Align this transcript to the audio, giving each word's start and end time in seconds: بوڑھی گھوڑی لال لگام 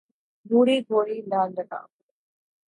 بوڑھی 0.45 0.77
گھوڑی 0.89 1.17
لال 1.31 1.49
لگام 1.57 1.89